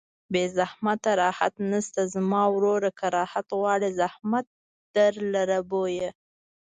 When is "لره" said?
5.33-5.59